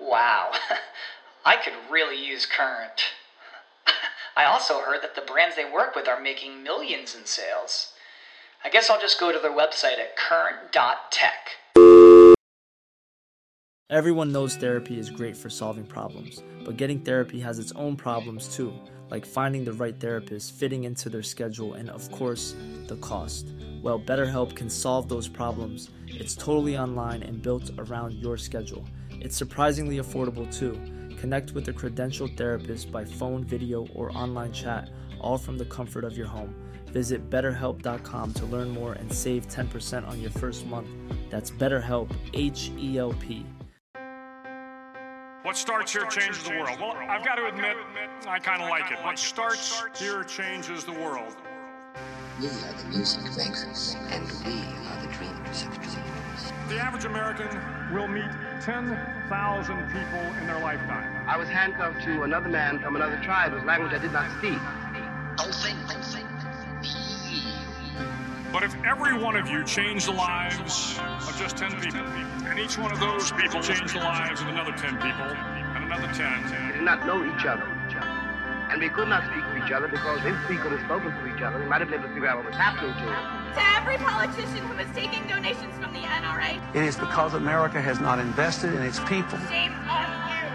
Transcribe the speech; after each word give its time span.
Wow, 0.00 0.52
I 1.44 1.56
could 1.56 1.74
really 1.90 2.24
use 2.24 2.46
Current. 2.46 3.02
I 4.36 4.44
also 4.44 4.80
heard 4.80 5.02
that 5.02 5.14
the 5.14 5.20
brands 5.20 5.56
they 5.56 5.70
work 5.70 5.94
with 5.94 6.08
are 6.08 6.20
making 6.20 6.62
millions 6.62 7.14
in 7.14 7.26
sales. 7.26 7.92
I 8.64 8.70
guess 8.70 8.90
I'll 8.90 9.00
just 9.00 9.20
go 9.20 9.32
to 9.32 9.38
their 9.38 9.50
website 9.50 9.98
at 9.98 10.16
current.tech. 10.16 11.50
Everyone 13.90 14.30
knows 14.30 14.54
therapy 14.54 14.98
is 14.98 15.10
great 15.10 15.36
for 15.36 15.50
solving 15.50 15.84
problems, 15.84 16.42
but 16.64 16.76
getting 16.76 17.00
therapy 17.00 17.40
has 17.40 17.58
its 17.58 17.72
own 17.72 17.96
problems 17.96 18.54
too, 18.54 18.72
like 19.10 19.26
finding 19.26 19.64
the 19.64 19.72
right 19.72 19.98
therapist, 19.98 20.54
fitting 20.54 20.84
into 20.84 21.08
their 21.08 21.24
schedule, 21.24 21.74
and 21.74 21.90
of 21.90 22.08
course, 22.12 22.54
the 22.86 22.96
cost. 22.96 23.46
Well, 23.82 23.98
BetterHelp 23.98 24.54
can 24.54 24.70
solve 24.70 25.08
those 25.08 25.26
problems. 25.26 25.90
It's 26.06 26.36
totally 26.36 26.78
online 26.78 27.22
and 27.22 27.42
built 27.42 27.70
around 27.78 28.14
your 28.14 28.36
schedule. 28.36 28.84
It's 29.20 29.36
surprisingly 29.36 29.98
affordable 29.98 30.52
too. 30.52 30.80
Connect 31.18 31.52
with 31.52 31.68
a 31.68 31.72
credentialed 31.72 32.36
therapist 32.36 32.90
by 32.90 33.04
phone, 33.04 33.44
video, 33.44 33.86
or 33.94 34.10
online 34.16 34.52
chat, 34.52 34.88
all 35.20 35.36
from 35.36 35.58
the 35.58 35.66
comfort 35.66 36.04
of 36.04 36.16
your 36.16 36.26
home. 36.26 36.54
Visit 36.86 37.28
betterhelp.com 37.28 38.32
to 38.32 38.46
learn 38.46 38.70
more 38.70 38.94
and 38.94 39.12
save 39.12 39.46
10% 39.46 40.08
on 40.08 40.20
your 40.20 40.30
first 40.30 40.66
month. 40.66 40.88
That's 41.28 41.50
BetterHelp, 41.50 42.10
H 42.32 42.72
E 42.78 42.98
L 42.98 43.12
P. 43.20 43.44
What 45.42 45.56
starts 45.56 45.92
here 45.92 46.06
changes 46.06 46.42
the 46.42 46.50
world. 46.50 46.78
Well, 46.80 46.96
I've 46.96 47.24
got 47.24 47.36
to 47.36 47.46
admit, 47.46 47.76
I 48.26 48.38
kind 48.38 48.62
of 48.62 48.68
like 48.68 48.90
it. 48.90 48.98
What 49.04 49.18
starts 49.18 49.82
here 49.98 50.24
changes 50.24 50.84
the 50.84 50.92
world. 50.92 51.36
We 52.40 52.46
are 52.46 52.50
the 52.50 52.88
music 52.88 53.22
makers, 53.36 53.96
and 54.08 54.24
we 54.44 54.60
are 54.60 55.06
the 55.06 55.12
dreamers 55.12 55.62
of 55.62 55.74
dreamers. 55.74 56.19
The 56.70 56.78
average 56.78 57.04
American 57.04 57.48
will 57.92 58.06
meet 58.06 58.30
10,000 58.60 59.86
people 59.88 60.20
in 60.38 60.46
their 60.46 60.60
lifetime. 60.60 61.26
I 61.26 61.36
was 61.36 61.48
handcuffed 61.48 62.04
to 62.04 62.22
another 62.22 62.48
man 62.48 62.78
from 62.78 62.94
another 62.94 63.16
tribe 63.24 63.50
whose 63.50 63.64
language 63.64 63.92
I 63.92 63.98
did 63.98 64.12
not 64.12 64.30
speak. 64.38 64.60
Don't 65.36 65.52
think, 65.52 65.78
don't 65.88 66.04
think. 66.04 66.28
But 68.52 68.62
if 68.62 68.72
every 68.84 69.18
one 69.18 69.34
of 69.34 69.48
you 69.48 69.64
changed 69.64 70.06
the 70.06 70.12
lives 70.12 71.00
of 71.26 71.36
just 71.36 71.56
10 71.56 71.80
people, 71.80 72.06
and 72.46 72.60
each 72.60 72.78
one 72.78 72.92
of 72.92 73.00
those 73.00 73.32
people 73.32 73.60
changed 73.60 73.92
the 73.92 73.98
lives 73.98 74.40
of 74.40 74.46
another 74.46 74.70
10 74.70 74.94
people, 74.98 75.26
and 75.26 75.84
another 75.86 76.06
10, 76.14 76.68
We 76.68 76.72
did 76.74 76.82
not 76.82 77.04
know 77.04 77.24
each 77.34 77.46
other. 77.46 77.79
And 78.70 78.80
we 78.80 78.88
could 78.88 79.08
not 79.08 79.24
speak 79.26 79.42
to 79.42 79.66
each 79.66 79.72
other 79.72 79.88
because 79.88 80.20
if 80.24 80.36
we 80.48 80.56
could 80.56 80.70
have 80.70 80.80
spoken 80.86 81.10
to 81.10 81.26
each 81.34 81.42
other, 81.42 81.58
we 81.58 81.66
might 81.66 81.80
have 81.80 81.90
been 81.90 81.98
able 81.98 82.08
to 82.08 82.14
figure 82.14 82.28
out 82.28 82.36
what 82.38 82.46
was 82.46 82.54
happening 82.54 82.94
to 82.94 83.06
us. 83.10 83.56
To 83.58 83.62
every 83.76 83.98
politician 83.98 84.62
who 84.70 84.78
is 84.78 84.86
taking 84.94 85.26
donations 85.26 85.74
from 85.82 85.92
the 85.92 86.00
NRA, 86.06 86.54
It 86.74 86.84
is 86.84 86.94
because 86.96 87.34
America 87.34 87.80
has 87.80 87.98
not 87.98 88.20
invested 88.20 88.72
in 88.74 88.82
its 88.82 89.00
people. 89.00 89.38
shame 89.50 89.74
on 89.90 90.06
you. 90.30 90.46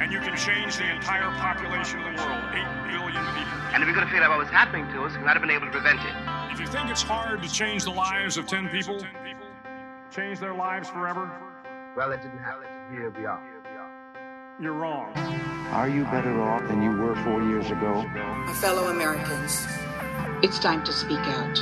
and 0.00 0.12
you 0.12 0.20
can 0.20 0.36
change 0.36 0.76
the 0.76 0.88
entire 0.94 1.30
population 1.42 1.98
of 2.00 2.04
the 2.16 2.22
world, 2.22 2.44
8 2.54 2.64
billion 2.88 3.24
people. 3.34 3.58
And 3.74 3.82
if 3.82 3.86
we 3.88 3.92
could 3.92 4.02
have 4.06 4.08
figured 4.10 4.22
out 4.22 4.30
what 4.30 4.38
was 4.38 4.48
happening 4.48 4.86
to 4.94 5.02
us, 5.04 5.12
we 5.16 5.22
might 5.24 5.32
have 5.34 5.42
been 5.42 5.50
able 5.50 5.66
to 5.66 5.72
prevent 5.72 5.98
it. 6.00 6.14
If 6.52 6.60
you 6.60 6.66
think 6.66 6.88
it's 6.88 7.02
hard 7.02 7.42
to 7.42 7.48
change 7.52 7.82
the 7.84 7.90
lives 7.90 8.36
of 8.38 8.46
10 8.46 8.68
people, 8.70 8.96
change 10.14 10.38
their 10.38 10.54
lives 10.54 10.88
forever, 10.88 11.28
Well, 11.96 12.12
it 12.12 12.22
didn't 12.22 12.38
happen. 12.38 12.66
Here 12.92 13.10
we 13.10 13.26
are. 13.26 13.42
you're 14.60 14.72
wrong. 14.72 15.12
Are 15.72 15.88
you 15.88 16.02
better 16.06 16.40
off 16.42 16.66
than 16.66 16.82
you 16.82 16.90
were 16.90 17.14
four 17.22 17.42
years 17.42 17.70
ago? 17.70 18.02
My 18.02 18.52
fellow 18.54 18.88
Americans, 18.88 19.68
it's 20.42 20.58
time 20.58 20.82
to 20.82 20.92
speak 20.92 21.20
out. 21.20 21.54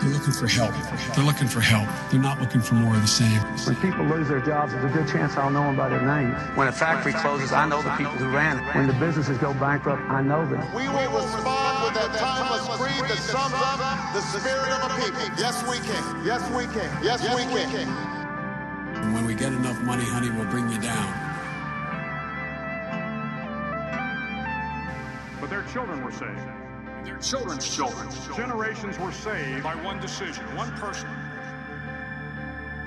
They're 0.00 0.10
looking 0.10 0.32
for 0.32 0.46
help. 0.46 0.72
They're 1.16 1.24
looking 1.24 1.48
for 1.48 1.60
help. 1.60 1.88
They're 2.10 2.20
not 2.20 2.40
looking 2.40 2.60
for 2.60 2.74
more 2.76 2.94
of 2.94 3.02
the 3.02 3.08
same. 3.08 3.40
When 3.66 3.74
people 3.76 4.04
lose 4.04 4.28
their 4.28 4.40
jobs, 4.40 4.72
there's 4.72 4.84
a 4.84 4.96
good 4.96 5.08
chance 5.08 5.36
I'll 5.36 5.50
know 5.50 5.64
them 5.64 5.76
by 5.76 5.88
their 5.88 6.06
names. 6.06 6.38
When 6.56 6.68
a 6.68 6.72
factory 6.72 7.14
closes, 7.14 7.52
I 7.52 7.68
know 7.68 7.82
the 7.82 7.90
people 7.96 8.12
who 8.12 8.30
ran 8.30 8.58
it. 8.58 8.74
When 8.76 8.86
the 8.86 8.94
businesses 8.94 9.38
go 9.38 9.52
bankrupt, 9.54 10.02
I 10.02 10.22
know 10.22 10.46
them. 10.46 10.62
We 10.72 10.86
will 10.88 11.10
respond 11.10 11.82
with 11.82 11.94
that 11.94 12.14
timeless 12.18 12.68
creed 12.78 13.10
that 13.10 13.18
sums 13.18 13.54
up 13.58 13.78
the 14.14 14.22
spirit 14.22 14.70
of 14.70 14.86
a 14.86 14.94
people. 15.02 15.20
Yes, 15.36 15.58
we 15.66 15.78
can. 15.82 16.24
Yes, 16.24 16.48
we 16.54 16.66
can. 16.66 16.90
Yes, 17.02 17.22
we 17.34 17.42
can. 17.42 17.88
And 19.02 19.14
when 19.14 19.26
we 19.26 19.34
get 19.34 19.52
enough 19.52 19.80
money, 19.82 20.04
honey, 20.04 20.30
we'll 20.30 20.48
bring 20.48 20.70
you 20.70 20.78
down. 20.78 21.31
Their 25.52 25.64
children 25.64 26.02
were 26.02 26.12
saved. 26.12 26.48
Their 27.04 27.18
children's 27.18 27.76
children. 27.76 28.08
Generations 28.34 28.98
were 28.98 29.12
saved 29.12 29.62
by 29.62 29.74
one 29.74 30.00
decision, 30.00 30.42
one 30.56 30.72
person. 30.76 31.10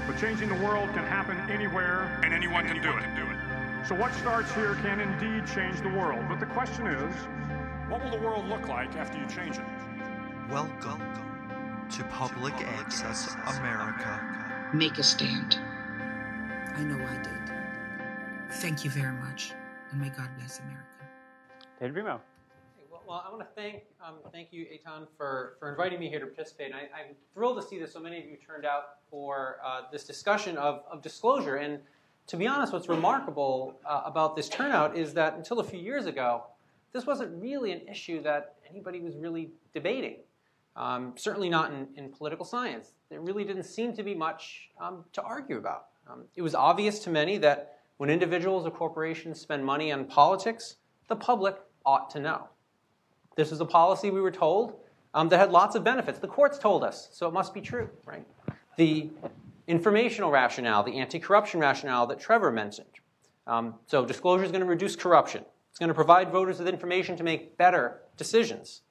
But 0.08 0.18
changing 0.18 0.50
the 0.50 0.66
world 0.66 0.90
can 0.96 1.06
happen 1.06 1.38
anywhere, 1.52 2.20
and 2.24 2.34
anyone 2.34 2.66
can 2.66 2.82
do 2.82 2.90
it. 2.90 3.88
So 3.88 3.94
what 3.94 4.12
starts 4.16 4.52
here 4.56 4.74
can 4.82 5.00
indeed 5.00 5.46
change 5.46 5.80
the 5.82 5.90
world. 5.90 6.26
But 6.28 6.40
the 6.40 6.48
question 6.48 6.88
is, 6.88 7.16
what 7.88 8.04
will 8.04 8.10
the 8.10 8.26
world 8.26 8.48
look 8.50 8.68
like 8.68 8.96
after 8.96 9.20
you 9.20 9.28
change 9.28 9.58
it? 9.58 10.50
Welcome 10.50 11.04
to 11.92 12.04
Public 12.06 12.56
Access 12.56 13.36
America. 13.60 14.72
Make 14.74 14.98
a 14.98 15.04
stand. 15.04 15.60
I 16.76 16.82
know 16.82 16.98
I 16.98 17.22
did. 17.22 18.54
Thank 18.56 18.84
you 18.84 18.90
very 18.90 19.14
much, 19.14 19.54
and 19.92 20.02
may 20.02 20.10
God 20.10 20.30
bless 20.40 20.58
America. 20.62 20.82
David 21.80 21.94
Primo. 21.94 22.22
Well, 23.08 23.24
I 23.24 23.30
want 23.30 23.42
to 23.42 23.48
thank 23.56 23.84
um, 24.04 24.16
thank 24.32 24.52
you, 24.52 24.66
Eitan, 24.66 25.06
for, 25.16 25.58
for 25.60 25.70
inviting 25.70 26.00
me 26.00 26.10
here 26.10 26.20
to 26.20 26.26
participate. 26.26 26.68
And 26.68 26.76
I, 26.76 26.80
I'm 26.80 27.16
thrilled 27.34 27.62
to 27.62 27.68
see 27.68 27.78
that 27.80 27.92
so 27.92 28.00
many 28.00 28.18
of 28.18 28.26
you 28.26 28.38
turned 28.38 28.66
out 28.66 28.98
for 29.12 29.58
uh, 29.64 29.82
this 29.92 30.06
discussion 30.06 30.58
of, 30.58 30.82
of 30.90 31.04
disclosure. 31.04 31.58
And 31.58 31.80
to 32.28 32.38
be 32.38 32.48
honest, 32.48 32.74
what's 32.74 32.90
remarkable 32.90 33.80
uh, 33.86 34.02
about 34.06 34.36
this 34.36 34.50
turnout 34.50 34.98
is 34.98 35.14
that 35.14 35.36
until 35.36 35.60
a 35.60 35.64
few 35.64 35.80
years 35.80 36.08
ago, 36.08 36.46
this 36.94 37.06
wasn't 37.06 37.40
really 37.40 37.72
an 37.72 37.82
issue 37.88 38.24
that 38.24 38.56
anybody 38.68 39.02
was 39.02 39.16
really 39.16 39.52
debating. 39.74 40.18
Um, 40.76 41.14
certainly 41.16 41.50
not 41.50 41.72
in, 41.72 41.88
in 41.96 42.10
political 42.10 42.44
science. 42.44 42.94
There 43.10 43.22
really 43.22 43.44
didn't 43.44 43.64
seem 43.66 43.96
to 43.96 44.04
be 44.04 44.16
much 44.16 44.70
um, 44.80 45.06
to 45.14 45.22
argue 45.22 45.58
about. 45.58 45.88
Um, 46.10 46.24
it 46.36 46.42
was 46.42 46.56
obvious 46.56 47.00
to 47.00 47.12
many 47.12 47.38
that 47.38 47.80
when 47.98 48.10
individuals 48.10 48.66
or 48.66 48.72
corporations 48.72 49.40
spend 49.40 49.64
money 49.64 49.92
on 49.92 50.06
politics, 50.06 50.78
the 51.08 51.16
public 51.16 51.56
ought 51.86 52.10
to 52.10 52.20
know. 52.20 52.50
This 53.36 53.52
is 53.52 53.60
a 53.60 53.66
policy 53.66 54.12
we 54.12 54.22
were 54.22 54.32
told 54.32 54.80
um, 55.14 55.30
that 55.30 55.38
had 55.38 55.52
lots 55.52 55.76
of 55.76 55.84
benefits. 55.84 56.20
The 56.20 56.28
courts 56.28 56.58
told 56.58 56.84
us, 56.84 57.10
so 57.12 57.28
it 57.28 57.34
must 57.34 57.54
be 57.54 57.62
true, 57.62 57.90
right? 58.06 58.26
The 58.78 59.10
informational 59.68 60.32
rationale, 60.32 60.84
the 60.84 60.98
anti 61.00 61.20
corruption 61.20 61.60
rationale 61.60 62.08
that 62.08 62.20
Trevor 62.20 62.52
mentioned. 62.52 62.88
Um, 63.48 63.76
so, 63.88 64.06
disclosure 64.06 64.44
is 64.44 64.52
going 64.52 64.62
to 64.64 64.68
reduce 64.68 64.96
corruption. 64.96 65.46
It's 65.70 65.80
going 65.80 65.90
to 65.90 65.94
provide 65.94 66.32
voters 66.32 66.60
with 66.60 66.68
information 66.68 67.18
to 67.18 67.24
make 67.24 67.58
better 67.58 68.02
decisions. 68.18 68.82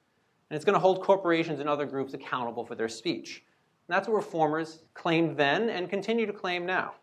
And 0.49 0.55
it's 0.55 0.63
going 0.63 0.75
to 0.75 0.79
hold 0.79 1.01
corporations 1.01 1.59
and 1.59 1.67
other 1.67 1.85
groups 1.85 2.13
accountable 2.13 2.63
for 2.63 2.75
their 2.75 2.87
speech. 2.87 3.43
And 3.87 3.95
that's 3.95 4.07
what 4.07 4.15
reformers 4.15 4.83
claimed 4.93 5.35
then 5.35 5.69
and 5.69 5.89
continue 5.89 6.27
to 6.27 6.33
claim 6.33 6.65
now. 6.65 6.93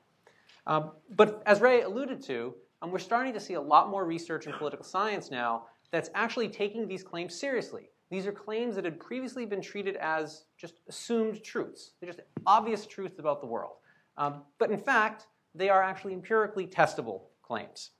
Um, 0.66 0.92
but 1.10 1.42
as 1.44 1.60
Ray 1.60 1.82
alluded 1.82 2.22
to, 2.24 2.54
um, 2.80 2.92
we're 2.92 3.00
starting 3.00 3.32
to 3.32 3.40
see 3.40 3.54
a 3.54 3.60
lot 3.60 3.90
more 3.90 4.04
research 4.04 4.46
in 4.46 4.52
political 4.52 4.84
science 4.84 5.30
now 5.30 5.64
that's 5.92 6.10
actually 6.14 6.48
taking 6.48 6.88
these 6.88 7.04
claims 7.04 7.38
seriously. 7.38 7.90
These 8.10 8.26
are 8.26 8.32
claims 8.32 8.74
that 8.74 8.84
had 8.84 8.98
previously 8.98 9.46
been 9.46 9.62
treated 9.62 9.96
as 9.96 10.44
just 10.58 10.74
assumed 10.88 11.42
truths. 11.42 11.92
They're 12.00 12.08
just 12.08 12.20
obvious 12.44 12.84
truths 12.86 13.18
about 13.18 13.40
the 13.40 13.46
world. 13.46 13.76
Um, 14.16 14.42
but 14.58 14.70
in 14.70 14.78
fact, 14.78 15.28
they 15.54 15.68
are 15.68 15.82
actually 15.82 16.12
empirically 16.12 16.66
testable 16.66 17.22
claims. 17.42 17.90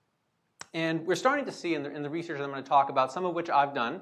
And 0.74 1.06
we're 1.06 1.14
starting 1.16 1.44
to 1.44 1.52
see 1.52 1.74
in 1.74 1.82
the, 1.82 1.94
in 1.94 2.02
the 2.02 2.10
research 2.10 2.38
that 2.38 2.44
I'm 2.44 2.50
going 2.50 2.62
to 2.62 2.68
talk 2.68 2.90
about, 2.90 3.12
some 3.12 3.24
of 3.24 3.34
which 3.34 3.50
I've 3.50 3.74
done, 3.74 4.00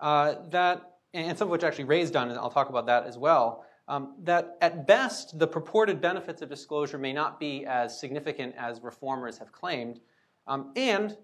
uh, 0.00 0.34
that, 0.50 0.98
and 1.14 1.36
some 1.36 1.48
of 1.48 1.52
which 1.52 1.64
actually 1.64 1.84
Ray's 1.84 2.10
done, 2.10 2.28
and 2.28 2.38
I'll 2.38 2.50
talk 2.50 2.68
about 2.68 2.86
that 2.86 3.06
as 3.06 3.16
well, 3.16 3.64
um, 3.86 4.16
that 4.24 4.58
at 4.60 4.86
best 4.86 5.38
the 5.38 5.46
purported 5.46 6.00
benefits 6.00 6.42
of 6.42 6.48
disclosure 6.48 6.98
may 6.98 7.12
not 7.12 7.40
be 7.40 7.64
as 7.66 7.98
significant 7.98 8.54
as 8.58 8.80
reformers 8.80 9.38
have 9.38 9.52
claimed, 9.52 10.00
um, 10.46 10.72
and 10.76 11.16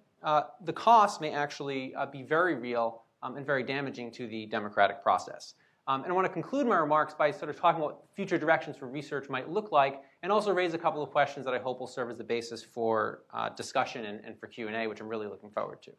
the 0.63 0.73
costs 0.73 1.21
may 1.21 1.33
actually 1.33 1.95
uh, 1.95 2.07
be 2.07 2.23
very 2.23 2.55
real 2.55 3.03
um, 3.23 3.37
and 3.37 3.47
very 3.47 3.63
damaging 3.63 4.11
to 4.13 4.27
the 4.27 4.47
democratic 4.47 5.03
process. 5.03 5.55
Um, 5.87 6.03
and 6.03 6.11
I 6.11 6.15
want 6.15 6.27
to 6.27 6.33
conclude 6.33 6.67
my 6.67 6.77
remarks 6.77 7.13
by 7.13 7.31
sort 7.31 7.51
of 7.51 7.61
talking 7.61 7.83
about 7.83 8.05
future 8.17 8.39
directions 8.39 8.77
for 8.77 8.89
research 8.89 9.29
might 9.29 9.51
look 9.51 9.71
like, 9.71 10.03
and 10.23 10.33
also 10.33 10.53
raise 10.53 10.73
a 10.73 10.79
couple 10.79 11.03
of 11.03 11.11
questions 11.11 11.45
that 11.45 11.53
I 11.53 11.59
hope 11.59 11.79
will 11.79 11.87
serve 11.87 12.11
as 12.11 12.17
the 12.17 12.25
basis 12.25 12.63
for 12.63 13.25
uh, 13.35 13.51
discussion 13.51 14.07
and, 14.07 14.25
and, 14.25 14.39
for 14.39 14.47
Q&A, 14.47 14.87
which 14.87 15.01
I'm 15.01 15.09
really 15.09 15.27
looking 15.27 15.51
forward 15.51 15.83
to. 15.83 15.91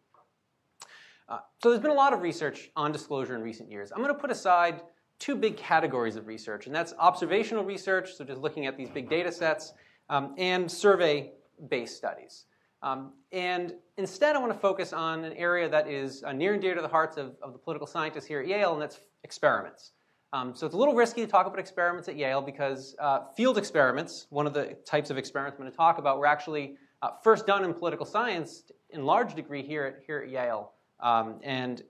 Uh, 1.30 1.40
so 1.62 1.70
there's 1.70 1.82
been 1.82 1.92
a 1.92 1.96
lot 1.96 2.14
of 2.14 2.22
research 2.22 2.72
on 2.76 2.92
disclosure 2.92 3.36
in 3.36 3.42
recent 3.42 3.70
years. 3.70 3.92
I'm 3.92 4.02
going 4.02 4.14
to 4.14 4.20
put 4.20 4.32
aside 4.32 4.82
two 5.20 5.36
big 5.36 5.56
categories 5.56 6.16
of 6.16 6.26
research, 6.26 6.66
and 6.66 6.76
that's 6.76 6.94
observational 6.98 7.64
research, 7.64 8.16
so 8.16 8.24
just 8.24 8.42
looking 8.42 8.66
at 8.66 8.78
these 8.78 8.90
big 8.90 9.08
data 9.08 9.32
sets, 9.32 9.74
um, 10.10 10.34
and 10.38 10.70
survey-based 10.70 11.96
studies. 11.96 12.46
Um, 12.82 13.14
and 13.32 13.74
instead, 13.98 14.36
I 14.36 14.40
want 14.40 14.54
to 14.54 14.60
focus 14.60 14.94
on 14.94 15.24
an 15.24 15.34
area 15.34 15.68
that 15.70 15.90
is 15.90 16.24
uh, 16.24 16.32
near 16.32 16.54
and 16.54 16.62
dear 16.62 16.76
to 16.76 16.82
the 16.82 16.88
hearts 16.88 17.18
of, 17.18 17.36
of, 17.42 17.54
the 17.54 17.60
political 17.60 17.88
scientists 17.88 18.26
here 18.26 18.40
at 18.42 18.48
Yale, 18.48 18.74
and 18.74 18.82
that's 18.82 19.00
experiments. 19.24 19.92
Um, 20.34 20.54
so 20.54 20.66
it's 20.66 20.76
a 20.76 20.78
little 20.78 20.94
risky 20.94 21.22
to 21.22 21.28
talk 21.28 21.48
about 21.48 21.60
experiments 21.60 22.10
at 22.10 22.16
Yale 22.16 22.42
because 22.42 22.96
uh, 23.00 23.22
field 23.36 23.58
experiments, 23.58 24.28
one 24.30 24.46
of 24.46 24.54
the 24.54 24.76
types 24.86 25.10
of 25.10 25.18
experiments 25.18 25.56
I'm 25.58 25.64
going 25.64 25.72
to 25.72 25.78
talk 25.78 25.98
about, 25.98 26.20
were 26.20 26.28
actually 26.28 26.76
uh, 27.02 27.12
first 27.24 27.48
done 27.48 27.64
in 27.64 27.74
political 27.74 28.06
science 28.06 28.64
in 28.90 29.06
large 29.06 29.34
degree 29.34 29.64
here 29.64 29.86
at, 29.86 30.04
here 30.06 30.20
at 30.20 30.30
Yale. 30.30 30.74
Um, 31.00 31.40
and 31.44 31.84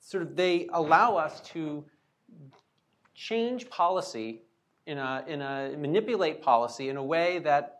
sort 0.00 0.22
of 0.22 0.34
they 0.36 0.68
allow 0.72 1.16
us 1.16 1.40
to 1.52 1.84
change 3.14 3.68
policy 3.68 4.42
in 4.86 4.98
a, 4.98 5.24
in 5.28 5.42
a 5.42 5.76
manipulate 5.78 6.42
policy 6.42 6.88
in 6.88 6.96
a 6.96 7.04
way 7.04 7.38
that 7.40 7.79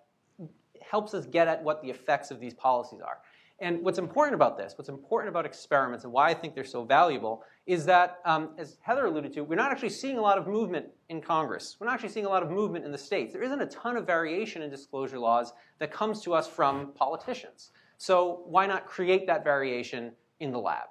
helps 0.90 1.14
us 1.14 1.26
get 1.26 1.46
at 1.48 1.62
what 1.62 1.80
the 1.82 1.88
effects 1.88 2.30
of 2.30 2.40
these 2.40 2.54
policies 2.54 3.00
are. 3.00 3.18
And 3.60 3.82
what's 3.82 3.98
important 3.98 4.34
about 4.34 4.56
this, 4.56 4.74
what's 4.76 4.88
important 4.88 5.28
about 5.28 5.44
experiments 5.44 6.04
and 6.04 6.12
why 6.12 6.30
I 6.30 6.34
think 6.34 6.54
they're 6.54 6.64
so 6.64 6.82
valuable, 6.82 7.44
is 7.66 7.84
that, 7.84 8.20
um, 8.24 8.50
as 8.56 8.78
Heather 8.80 9.04
alluded 9.04 9.34
to, 9.34 9.44
we're 9.44 9.54
not 9.54 9.70
actually 9.70 9.90
seeing 9.90 10.16
a 10.16 10.20
lot 10.20 10.38
of 10.38 10.46
movement 10.46 10.86
in 11.10 11.20
Congress. 11.20 11.76
We're 11.78 11.86
not 11.86 11.94
actually 11.94 12.08
seeing 12.08 12.24
a 12.24 12.28
lot 12.30 12.42
of 12.42 12.50
movement 12.50 12.86
in 12.86 12.90
the 12.90 12.98
states. 12.98 13.34
There 13.34 13.42
isn't 13.42 13.60
a 13.60 13.66
ton 13.66 13.98
of 13.98 14.06
variation 14.06 14.62
in 14.62 14.70
disclosure 14.70 15.18
laws 15.18 15.52
that 15.78 15.92
comes 15.92 16.22
to 16.22 16.32
us 16.32 16.48
from 16.48 16.92
politicians. 16.94 17.70
So 17.98 18.44
why 18.46 18.66
not 18.66 18.86
create 18.86 19.26
that 19.26 19.44
variation 19.44 20.12
in 20.40 20.52
the 20.52 20.58
lab? 20.58 20.88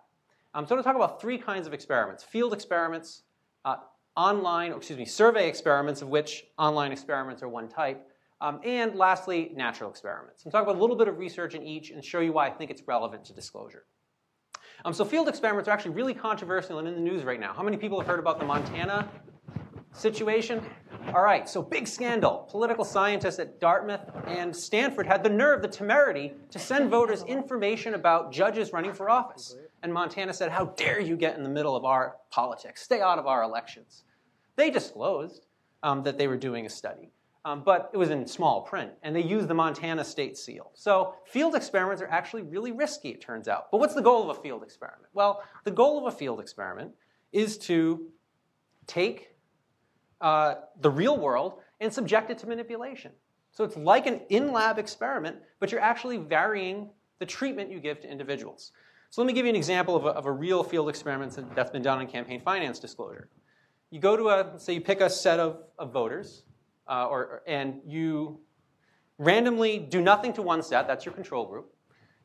Um, 0.53 0.65
so 0.65 0.75
I'm 0.75 0.81
going 0.81 0.83
to 0.83 0.87
talk 0.89 0.95
about 0.95 1.19
three 1.19 1.39
kinds 1.39 1.65
of 1.65 1.73
experiments. 1.73 2.23
Field 2.23 2.53
experiments, 2.53 3.23
uh, 3.65 3.77
online, 4.15 4.73
excuse 4.73 4.99
me, 4.99 5.05
survey 5.05 5.49
experiments, 5.49 6.03
of 6.03 6.09
which 6.09 6.45
online 6.59 6.91
experiments 6.91 7.41
are 7.41 7.49
one 7.49 7.67
type, 7.67 8.07
um, 8.41 8.59
and 8.63 8.95
lastly, 8.95 9.51
natural 9.55 9.89
experiments. 9.89 10.45
I'm 10.45 10.51
talk 10.51 10.63
about 10.63 10.77
a 10.77 10.79
little 10.79 10.95
bit 10.95 11.07
of 11.07 11.17
research 11.17 11.55
in 11.55 11.63
each 11.63 11.91
and 11.91 12.03
show 12.03 12.19
you 12.21 12.31
why 12.31 12.47
I 12.47 12.51
think 12.51 12.71
it's 12.71 12.83
relevant 12.87 13.25
to 13.25 13.33
disclosure. 13.33 13.85
Um, 14.85 14.93
so 14.93 15.03
field 15.03 15.27
experiments 15.27 15.67
are 15.67 15.71
actually 15.71 15.91
really 15.91 16.13
controversial 16.13 16.79
and 16.79 16.87
in 16.87 16.93
the 16.93 17.01
news 17.01 17.23
right 17.23 17.39
now. 17.39 17.53
How 17.53 17.63
many 17.63 17.75
people 17.75 17.99
have 17.99 18.07
heard 18.07 18.19
about 18.19 18.39
the 18.39 18.45
Montana 18.45 19.09
situation? 19.91 20.63
All 21.13 21.21
right, 21.21 21.49
so 21.49 21.61
big 21.61 21.85
scandal. 21.85 22.47
Political 22.49 22.85
scientists 22.85 23.39
at 23.39 23.59
Dartmouth 23.59 24.09
and 24.25 24.55
Stanford 24.55 25.05
had 25.05 25.21
the 25.21 25.29
nerve, 25.29 25.61
the 25.61 25.67
temerity, 25.67 26.33
to 26.51 26.59
send 26.59 26.89
voters 26.89 27.23
information 27.23 27.95
about 27.95 28.31
judges 28.31 28.71
running 28.71 28.93
for 28.93 29.09
office. 29.09 29.57
And 29.83 29.93
Montana 29.93 30.33
said, 30.33 30.51
How 30.51 30.65
dare 30.65 31.01
you 31.01 31.17
get 31.17 31.35
in 31.35 31.43
the 31.43 31.49
middle 31.49 31.75
of 31.75 31.83
our 31.83 32.15
politics? 32.31 32.83
Stay 32.83 33.01
out 33.01 33.19
of 33.19 33.27
our 33.27 33.43
elections. 33.43 34.03
They 34.55 34.69
disclosed 34.69 35.45
um, 35.83 36.03
that 36.03 36.17
they 36.17 36.27
were 36.27 36.37
doing 36.37 36.65
a 36.65 36.69
study 36.69 37.11
um, 37.45 37.63
but 37.63 37.89
it 37.93 37.97
was 37.97 38.09
in 38.09 38.27
small 38.27 38.61
print, 38.61 38.91
and 39.03 39.15
they 39.15 39.23
used 39.23 39.47
the 39.47 39.53
Montana 39.53 40.03
state 40.03 40.37
seal. 40.37 40.71
So 40.73 41.15
field 41.25 41.55
experiments 41.55 42.01
are 42.01 42.07
actually 42.07 42.43
really 42.43 42.71
risky, 42.71 43.09
it 43.09 43.21
turns 43.21 43.47
out. 43.47 43.71
But 43.71 43.79
what's 43.79 43.95
the 43.95 44.01
goal 44.01 44.29
of 44.29 44.37
a 44.37 44.41
field 44.41 44.63
experiment? 44.63 45.07
Well, 45.13 45.43
the 45.63 45.71
goal 45.71 45.97
of 46.05 46.13
a 46.13 46.15
field 46.15 46.39
experiment 46.39 46.91
is 47.31 47.57
to 47.59 48.07
take 48.87 49.35
uh, 50.21 50.55
the 50.81 50.89
real 50.89 51.17
world 51.17 51.61
and 51.79 51.93
subject 51.93 52.29
it 52.29 52.37
to 52.39 52.47
manipulation. 52.47 53.11
So 53.51 53.63
it's 53.63 53.77
like 53.77 54.05
an 54.05 54.21
in-lab 54.29 54.77
experiment, 54.77 55.37
but 55.59 55.71
you're 55.71 55.81
actually 55.81 56.17
varying 56.17 56.89
the 57.19 57.25
treatment 57.25 57.71
you 57.71 57.79
give 57.79 57.99
to 58.01 58.11
individuals. 58.11 58.71
So 59.11 59.21
let 59.21 59.27
me 59.27 59.33
give 59.33 59.45
you 59.45 59.49
an 59.49 59.55
example 59.55 59.95
of 59.95 60.05
a, 60.05 60.09
of 60.09 60.25
a 60.25 60.31
real 60.31 60.63
field 60.63 60.89
experiment 60.89 61.37
that's 61.55 61.71
been 61.71 61.81
done 61.81 62.01
in 62.01 62.07
campaign 62.07 62.41
finance 62.41 62.79
disclosure. 62.79 63.29
You 63.91 63.99
go 63.99 64.15
to 64.15 64.29
a, 64.29 64.59
say 64.59 64.73
you 64.73 64.81
pick 64.81 65.01
a 65.01 65.09
set 65.09 65.39
of, 65.39 65.63
of 65.79 65.91
voters, 65.91 66.43
uh, 66.89 67.05
or, 67.05 67.43
and 67.47 67.81
you 67.85 68.39
randomly 69.17 69.77
do 69.77 70.01
nothing 70.01 70.33
to 70.33 70.41
one 70.41 70.63
set, 70.63 70.87
that's 70.87 71.05
your 71.05 71.13
control 71.13 71.45
group. 71.45 71.73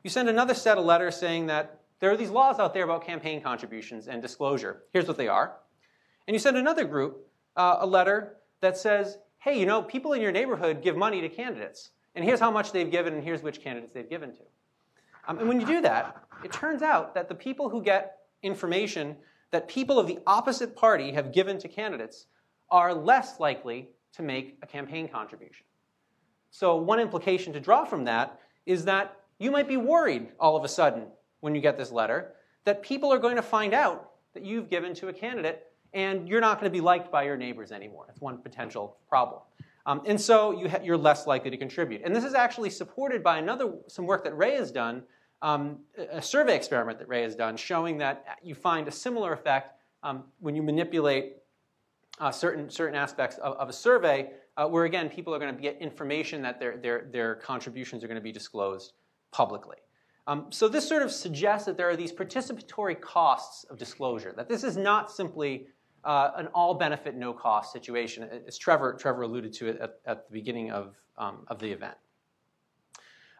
You 0.02 0.10
send 0.10 0.28
another 0.28 0.54
set 0.54 0.78
a 0.78 0.80
letter 0.80 1.10
saying 1.10 1.46
that 1.46 1.80
there 2.00 2.10
are 2.10 2.16
these 2.16 2.30
laws 2.30 2.58
out 2.58 2.74
there 2.74 2.84
about 2.84 3.04
campaign 3.06 3.42
contributions 3.42 4.08
and 4.08 4.20
disclosure. 4.20 4.82
Here's 4.92 5.06
what 5.06 5.16
they 5.16 5.28
are. 5.28 5.56
And 6.26 6.34
you 6.34 6.38
send 6.38 6.56
another 6.56 6.84
group 6.84 7.26
uh, 7.56 7.76
a 7.80 7.86
letter 7.86 8.36
that 8.60 8.76
says, 8.76 9.18
hey, 9.38 9.58
you 9.58 9.66
know, 9.66 9.82
people 9.82 10.12
in 10.14 10.22
your 10.22 10.32
neighborhood 10.32 10.82
give 10.82 10.96
money 10.96 11.20
to 11.20 11.28
candidates. 11.28 11.90
And 12.14 12.24
here's 12.24 12.40
how 12.40 12.50
much 12.50 12.72
they've 12.72 12.90
given, 12.90 13.14
and 13.14 13.22
here's 13.22 13.42
which 13.42 13.60
candidates 13.60 13.92
they've 13.92 14.08
given 14.08 14.32
to. 14.32 14.42
Um, 15.26 15.38
and 15.38 15.48
when 15.48 15.60
you 15.60 15.66
do 15.66 15.80
that, 15.82 16.16
it 16.44 16.52
turns 16.52 16.82
out 16.82 17.14
that 17.14 17.28
the 17.28 17.34
people 17.34 17.68
who 17.68 17.82
get 17.82 18.18
information 18.42 19.16
that 19.54 19.68
people 19.68 20.00
of 20.00 20.08
the 20.08 20.18
opposite 20.26 20.74
party 20.74 21.12
have 21.12 21.32
given 21.32 21.58
to 21.60 21.68
candidates 21.68 22.26
are 22.70 22.92
less 22.92 23.38
likely 23.38 23.88
to 24.16 24.22
make 24.22 24.58
a 24.62 24.66
campaign 24.66 25.08
contribution. 25.08 25.66
So, 26.50 26.76
one 26.76 27.00
implication 27.00 27.52
to 27.52 27.60
draw 27.60 27.84
from 27.84 28.04
that 28.04 28.38
is 28.66 28.84
that 28.84 29.16
you 29.38 29.50
might 29.50 29.68
be 29.68 29.76
worried 29.76 30.28
all 30.38 30.56
of 30.56 30.64
a 30.64 30.68
sudden 30.68 31.06
when 31.40 31.54
you 31.54 31.60
get 31.60 31.76
this 31.76 31.90
letter 31.90 32.34
that 32.64 32.82
people 32.82 33.12
are 33.12 33.18
going 33.18 33.36
to 33.36 33.42
find 33.42 33.74
out 33.74 34.12
that 34.32 34.44
you've 34.44 34.70
given 34.70 34.94
to 34.94 35.08
a 35.08 35.12
candidate 35.12 35.66
and 35.92 36.28
you're 36.28 36.40
not 36.40 36.60
going 36.60 36.70
to 36.70 36.76
be 36.76 36.80
liked 36.80 37.10
by 37.10 37.22
your 37.22 37.36
neighbors 37.36 37.70
anymore. 37.72 38.04
That's 38.06 38.20
one 38.20 38.38
potential 38.38 38.96
problem. 39.08 39.40
Um, 39.86 40.02
and 40.06 40.20
so 40.20 40.52
you 40.82 40.92
are 40.92 40.96
less 40.96 41.26
likely 41.26 41.50
to 41.50 41.56
contribute. 41.56 42.02
And 42.04 42.16
this 42.16 42.24
is 42.24 42.34
actually 42.34 42.70
supported 42.70 43.22
by 43.22 43.38
another 43.38 43.72
some 43.86 44.06
work 44.06 44.24
that 44.24 44.36
Ray 44.36 44.56
has 44.56 44.72
done, 44.72 45.02
um, 45.42 45.78
a 46.10 46.22
survey 46.22 46.56
experiment 46.56 46.98
that 46.98 47.08
Ray 47.08 47.22
has 47.22 47.36
done, 47.36 47.56
showing 47.56 47.98
that 47.98 48.24
you 48.42 48.54
find 48.54 48.88
a 48.88 48.90
similar 48.90 49.32
effect 49.32 49.74
um, 50.02 50.24
when 50.40 50.56
you 50.56 50.62
manipulate 50.62 51.34
uh, 52.20 52.30
certain, 52.30 52.70
certain 52.70 52.94
aspects 52.94 53.38
of, 53.38 53.56
of 53.56 53.68
a 53.68 53.72
survey 53.72 54.30
uh, 54.56 54.66
where, 54.66 54.84
again, 54.84 55.08
people 55.08 55.34
are 55.34 55.38
going 55.38 55.54
to 55.54 55.60
get 55.60 55.78
information 55.80 56.42
that 56.42 56.60
their, 56.60 56.76
their, 56.76 57.08
their 57.10 57.34
contributions 57.36 58.04
are 58.04 58.06
going 58.06 58.16
to 58.16 58.22
be 58.22 58.32
disclosed 58.32 58.92
publicly. 59.32 59.76
Um, 60.26 60.46
so 60.50 60.68
this 60.68 60.88
sort 60.88 61.02
of 61.02 61.10
suggests 61.10 61.66
that 61.66 61.76
there 61.76 61.88
are 61.88 61.96
these 61.96 62.12
participatory 62.12 62.98
costs 62.98 63.64
of 63.64 63.78
disclosure, 63.78 64.32
that 64.36 64.48
this 64.48 64.64
is 64.64 64.76
not 64.76 65.10
simply 65.10 65.66
uh, 66.04 66.30
an 66.36 66.46
all 66.48 66.74
benefit, 66.74 67.14
no 67.14 67.32
cost 67.32 67.72
situation, 67.72 68.28
as 68.46 68.56
Trevor, 68.56 68.94
Trevor 68.94 69.22
alluded 69.22 69.52
to 69.54 69.68
it 69.68 69.78
at, 69.80 70.00
at 70.06 70.28
the 70.28 70.32
beginning 70.32 70.70
of, 70.70 70.94
um, 71.18 71.44
of 71.48 71.58
the 71.58 71.70
event. 71.70 71.96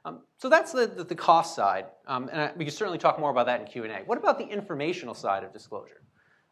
Um, 0.05 0.21
so 0.37 0.51
that's 0.51 0.73
the, 0.73 0.87
the, 0.87 1.05
the 1.05 1.15
cost 1.15 1.55
side, 1.55 1.87
um, 2.07 2.29
and 2.31 2.41
I, 2.41 2.53
we 2.57 2.67
can 2.67 2.75
certainly 2.75 2.99
talk 2.99 3.19
more 3.19 3.31
about 3.31 3.47
that 3.47 3.61
in 3.61 3.67
Q&A. 3.67 4.03
What 4.05 4.19
about 4.19 4.39
the 4.39 4.45
informational 4.45 5.15
side 5.15 5.45
of 5.45 5.53
disclosure? 5.53 6.03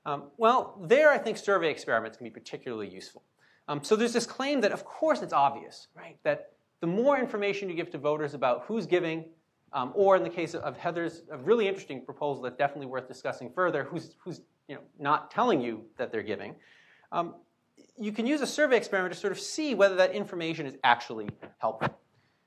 Um, 0.05 0.25
well, 0.37 0.79
there 0.83 1.11
I 1.11 1.19
think 1.19 1.37
survey 1.37 1.71
experiments 1.71 2.17
can 2.17 2.25
be 2.25 2.31
particularly 2.31 2.89
useful. 2.89 3.23
Um, 3.69 3.85
so 3.85 3.95
there's 3.95 4.13
this 4.13 4.27
claim 4.27 4.61
that, 4.63 4.73
of 4.73 4.85
course, 4.85 5.23
it's 5.23 5.33
obvious, 5.33 5.87
right? 5.95 6.19
That 6.25 6.53
the 6.81 6.87
more 6.87 7.19
information 7.19 7.69
you 7.69 7.77
give 7.77 7.91
to 7.91 7.99
voters 7.99 8.35
about 8.35 8.65
who's 8.67 8.87
giving, 8.87 9.27
um, 9.73 9.93
or 9.95 10.17
in 10.17 10.25
the 10.25 10.31
case 10.31 10.55
of 10.55 10.77
Heather's 10.77 11.23
a 11.31 11.39
really 11.39 11.69
interesting 11.69 12.05
proposal 12.05 12.43
that's 12.43 12.57
definitely 12.57 12.87
worth 12.87 13.07
discussing 13.07 13.51
further, 13.55 13.85
who's, 13.85 14.17
who's 14.19 14.41
you 14.69 14.75
know, 14.75 14.83
not 14.99 15.31
telling 15.31 15.61
you 15.61 15.85
that 15.97 16.11
they're 16.11 16.23
giving, 16.23 16.57
um, 17.13 17.37
you 17.99 18.11
can 18.11 18.27
use 18.27 18.41
a 18.41 18.47
survey 18.47 18.77
experiment 18.77 19.15
to 19.15 19.21
sort 19.21 19.33
of 19.33 19.39
see 19.39 19.75
whether 19.75 19.95
that 19.95 20.13
information 20.13 20.67
is 20.67 20.77
actually 20.83 21.29
helpful. 21.59 21.97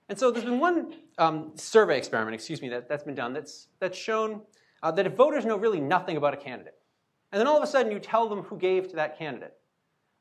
And 0.09 0.19
so 0.19 0.29
there's 0.29 0.45
been 0.45 0.59
one 0.59 0.95
um, 1.17 1.51
survey 1.55 1.97
experiment, 1.97 2.35
excuse 2.35 2.62
me, 2.62 2.69
that, 2.69 2.89
that's 2.89 3.03
been 3.03 3.15
done 3.15 3.33
that's, 3.33 3.69
that's 3.79 3.97
shown 3.97 4.41
uh, 4.83 4.91
that 4.91 5.07
if 5.07 5.13
voters 5.13 5.45
know 5.45 5.57
really 5.57 5.79
nothing 5.79 6.17
about 6.17 6.33
a 6.33 6.38
candidate, 6.38 6.75
and 7.32 7.39
then 7.39 7.48
all 7.48 7.58
of 7.58 7.63
a 7.63 7.67
sudden 7.67 7.91
you 7.91 8.00
tell 8.00 8.27
them 8.29 8.44
who 8.44 8.58
gave 8.58 8.88
to 8.89 8.96
that 8.96 9.17
candidate, 9.17 9.53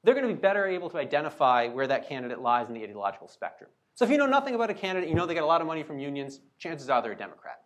they're 0.03 0.15
going 0.15 0.27
to 0.27 0.35
be 0.35 0.39
better 0.39 0.67
able 0.67 0.91
to 0.91 0.99
identify 0.99 1.69
where 1.69 1.87
that 1.87 2.09
candidate 2.09 2.41
lies 2.41 2.69
in 2.69 2.75
the 2.75 2.83
ideological 2.83 3.29
spectrum. 3.29 3.71
So 3.95 4.05
if 4.05 4.11
you 4.11 4.19
know 4.19 4.27
nothing 4.27 4.55
about 4.55 4.71
a 4.71 4.75
candidate, 4.75 5.09
you 5.09 5.15
know 5.15 5.25
they 5.25 5.35
get 5.35 5.45
a 5.45 5.47
lot 5.47 5.61
of 5.61 5.67
money 5.67 5.83
from 5.83 5.99
unions, 5.99 6.41
chances 6.59 6.91
are 6.91 7.01
they're 7.01 7.13
a 7.13 7.17
Democrat. 7.17 7.61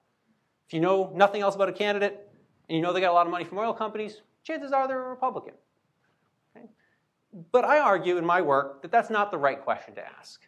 If 0.66 0.74
you 0.74 0.80
know 0.80 1.10
nothing 1.14 1.40
else 1.40 1.54
about 1.54 1.68
a 1.68 1.72
candidate, 1.72 2.28
and 2.68 2.76
you 2.76 2.82
know 2.82 2.92
they 2.92 3.00
got 3.00 3.10
a 3.10 3.14
lot 3.14 3.26
of 3.26 3.32
money 3.32 3.44
from 3.44 3.58
oil 3.58 3.72
companies, 3.72 4.20
chances 4.44 4.72
are 4.72 4.86
they're 4.86 5.02
a 5.02 5.08
Republican. 5.08 5.54
Okay? 6.54 6.66
But 7.50 7.64
I 7.64 7.78
argue 7.78 8.18
in 8.18 8.26
my 8.26 8.42
work 8.42 8.82
that 8.82 8.92
that's 8.92 9.10
not 9.10 9.30
the 9.30 9.38
right 9.38 9.60
question 9.60 9.94
to 9.94 10.06
ask. 10.18 10.42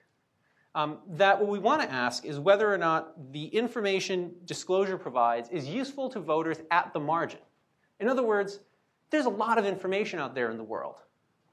Um, 0.75 0.99
that 1.09 1.41
what 1.41 1.49
we 1.49 1.59
want 1.59 1.83
to 1.83 1.91
ask 1.91 2.25
is 2.25 2.39
whether 2.39 2.73
or 2.73 2.79
not 2.79 3.33
the 3.33 3.47
information 3.47 4.33
disclosure 4.45 4.97
provides 4.97 5.49
is 5.49 5.67
useful 5.67 6.09
to 6.11 6.21
voters 6.21 6.59
at 6.71 6.93
the 6.93 7.01
margin. 7.01 7.41
In 7.99 8.09
other 8.09 8.23
words, 8.23 8.61
there's 9.11 9.27
a 9.27 9.31
lot 9.31 9.59
of 9.59 9.67
information 9.67 10.19
out 10.19 10.35
there 10.35 10.51
in 10.51 10.57
the 10.57 10.65
world. 10.65 10.97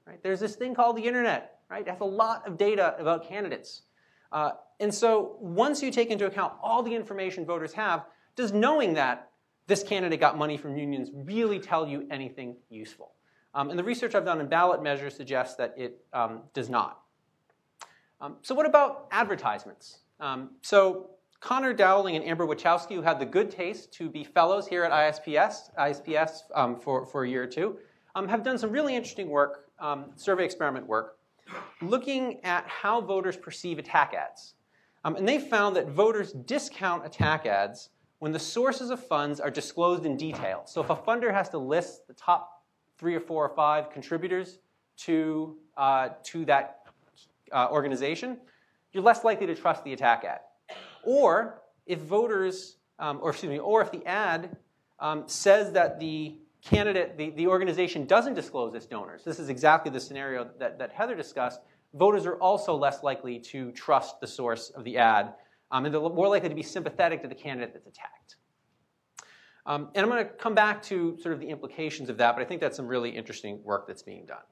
Right? 0.06 0.22
There's 0.24 0.40
this 0.40 0.56
thing 0.56 0.74
called 0.74 0.96
the 0.96 1.04
internet, 1.04 1.60
right? 1.70 1.82
It 1.82 1.90
has 1.90 2.00
a 2.00 2.06
lot 2.06 2.48
of 2.48 2.58
data 2.58 2.96
about 2.98 3.28
candidates. 3.28 3.82
Uh, 4.32 4.52
and 4.80 4.94
so 4.94 5.38
once 5.40 5.82
you 5.82 5.92
take 5.92 6.10
into 6.10 6.26
account 6.26 6.54
all 6.62 6.84
the 6.84 6.94
information 6.94 7.46
voters 7.46 7.74
have, 7.74 8.06
does 8.36 8.54
knowing 8.54 8.94
that 8.94 9.32
this 9.66 9.84
candidate 9.84 10.20
got 10.20 10.38
money 10.38 10.58
from 10.58 10.78
unions 10.78 11.10
really 11.14 11.60
tell 11.60 11.88
you 11.88 12.08
anything 12.10 12.56
useful? 12.70 13.12
Um, 13.54 13.70
and 13.70 13.80
the 13.80 13.84
research 13.84 14.14
I've 14.14 14.26
done 14.26 14.40
in 14.40 14.48
ballot 14.48 14.84
measures 14.84 15.16
suggests 15.16 15.56
that 15.56 15.74
it 15.78 16.06
um, 16.14 16.44
does 16.54 16.70
not. 16.70 17.02
Um, 18.22 18.38
so, 18.42 18.54
what 18.56 18.66
about 18.66 19.08
advertisements? 19.12 20.00
Um, 20.20 20.52
so, 20.62 21.12
Conor 21.40 21.74
Dowling 21.74 22.16
and 22.16 22.26
Amber 22.26 22.48
Wichowsky, 22.48 22.96
who 22.96 23.02
had 23.02 23.20
the 23.20 23.26
good 23.26 23.52
taste 23.52 23.94
to 23.94 24.10
be 24.10 24.24
fellows 24.24 24.68
here 24.68 24.84
at 24.84 24.92
ISPS, 24.92 25.70
ISPS 25.78 26.42
um, 26.56 26.76
for, 26.80 27.06
for 27.06 27.24
a 27.24 27.30
year 27.30 27.44
or 27.44 27.48
two, 27.48 27.78
um, 28.16 28.28
have 28.28 28.44
done 28.44 28.58
some 28.58 28.72
really 28.72 28.96
interesting 28.96 29.30
work, 29.30 29.70
um, 29.80 30.06
survey 30.16 30.44
experiment 30.44 30.88
work, 30.88 31.18
looking 31.82 32.44
at 32.44 32.68
how 32.68 33.00
voters 33.00 33.38
perceive 33.38 33.78
attack 33.78 34.14
ads. 34.14 34.56
Um, 35.06 35.16
and 35.16 35.28
they 35.28 35.40
found 35.40 35.76
that 35.76 35.88
voters 35.90 36.34
discount 36.34 37.06
attack 37.06 37.46
ads 37.46 37.90
when 38.20 38.32
the 38.32 38.40
sources 38.40 38.90
of 38.90 39.06
funds 39.06 39.40
are 39.40 39.52
disclosed 39.52 40.06
in 40.06 40.18
detail. 40.18 40.64
So 40.66 40.82
if 40.82 40.90
a 40.90 40.96
funder 40.96 41.32
has 41.32 41.50
to 41.50 41.60
list 41.60 42.08
the 42.08 42.14
top 42.14 42.64
three 42.98 43.14
or 43.14 43.20
four 43.20 43.46
or 43.46 43.56
five 43.56 43.92
contributors 43.92 44.58
to, 44.98 45.56
uh, 45.78 46.10
to 46.24 46.46
that 46.46 46.80
uh, 47.52 47.68
organization, 47.72 48.38
you're 48.92 49.04
less 49.04 49.24
likely 49.24 49.46
to 49.46 49.54
trust 49.54 49.84
the 49.84 49.94
attack 49.94 50.24
ad. 50.24 50.40
Or 51.08 51.62
if 51.86 52.00
voters, 52.00 52.76
um, 53.00 53.20
or 53.22 53.30
excuse 53.30 53.50
me, 53.50 53.60
or 53.60 53.82
if 53.82 53.94
the 53.94 54.06
ad 54.06 54.58
um, 55.00 55.24
says 55.26 55.72
that 55.72 56.02
the 56.02 56.36
candidate, 56.62 57.18
the, 57.18 57.30
the 57.30 57.48
organization 57.48 58.06
doesn't 58.06 58.34
disclose 58.34 58.76
its 58.76 58.86
donors, 58.86 59.24
this 59.24 59.40
is 59.40 59.48
exactly 59.48 59.90
the 59.90 60.02
scenario 60.02 60.50
that, 60.60 60.78
that 60.80 60.92
Heather 60.92 61.16
discussed, 61.16 61.62
voters 61.94 62.26
are 62.26 62.36
also 62.36 62.76
less 62.76 63.04
likely 63.04 63.40
to 63.40 63.72
trust 63.72 64.20
the 64.20 64.28
source 64.28 64.70
of 64.72 64.84
the 64.84 64.98
ad, 64.98 65.34
um, 65.72 65.86
and 65.86 65.94
they're 65.94 66.02
more 66.02 66.28
likely 66.28 66.50
to 66.50 66.56
be 66.56 66.62
sympathetic 66.62 67.22
to 67.22 67.30
the 67.30 67.36
candidate 67.36 67.74
that's 67.74 67.88
attacked. 67.88 68.36
Um, 69.66 69.88
and 69.96 70.04
I'm 70.04 70.12
going 70.12 70.26
to 70.26 70.30
come 70.30 70.56
back 70.56 70.84
to 70.84 71.18
sort 71.22 71.34
of 71.34 71.40
the 71.40 71.48
implications 71.48 72.10
of 72.10 72.18
that, 72.18 72.36
but 72.36 72.42
I 72.42 72.46
think 72.46 72.60
that's 72.60 72.76
some 72.76 72.88
really 72.88 73.12
interesting 73.12 73.64
work 73.64 73.88
that's 73.88 74.04
being 74.04 74.26
done. 74.26 74.44